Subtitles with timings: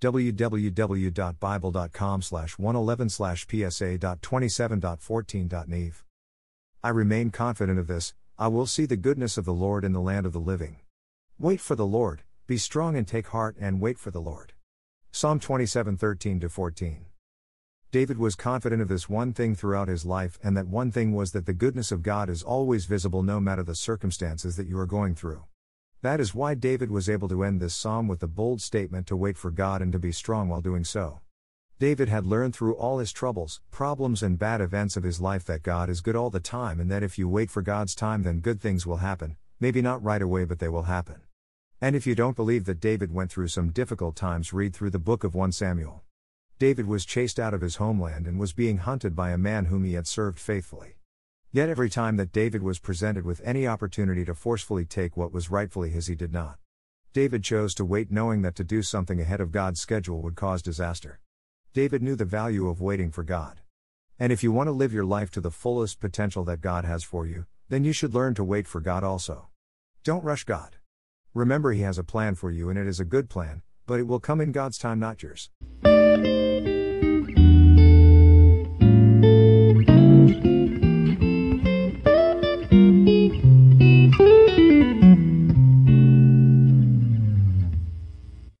[0.00, 6.02] www.bible.com slash 111 slash psa.27.14.niv.
[6.82, 10.00] I remain confident of this, I will see the goodness of the Lord in the
[10.00, 10.76] land of the living.
[11.38, 14.52] Wait for the Lord, be strong and take heart and wait for the Lord.
[15.10, 17.06] Psalm 27 13 14.
[17.90, 21.32] David was confident of this one thing throughout his life, and that one thing was
[21.32, 24.86] that the goodness of God is always visible no matter the circumstances that you are
[24.86, 25.44] going through.
[26.00, 29.16] That is why David was able to end this psalm with the bold statement to
[29.16, 31.20] wait for God and to be strong while doing so.
[31.80, 35.64] David had learned through all his troubles, problems, and bad events of his life that
[35.64, 38.38] God is good all the time and that if you wait for God's time, then
[38.38, 41.20] good things will happen, maybe not right away, but they will happen.
[41.80, 45.00] And if you don't believe that David went through some difficult times, read through the
[45.00, 46.02] book of 1 Samuel.
[46.60, 49.82] David was chased out of his homeland and was being hunted by a man whom
[49.82, 50.97] he had served faithfully.
[51.50, 55.50] Yet every time that David was presented with any opportunity to forcefully take what was
[55.50, 56.58] rightfully his, he did not.
[57.14, 60.60] David chose to wait, knowing that to do something ahead of God's schedule would cause
[60.60, 61.20] disaster.
[61.72, 63.60] David knew the value of waiting for God.
[64.18, 67.02] And if you want to live your life to the fullest potential that God has
[67.02, 69.48] for you, then you should learn to wait for God also.
[70.04, 70.76] Don't rush God.
[71.32, 74.06] Remember, He has a plan for you and it is a good plan, but it
[74.06, 75.48] will come in God's time, not yours.